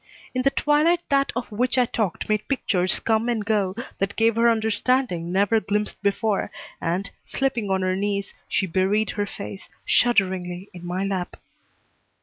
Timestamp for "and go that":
3.29-4.15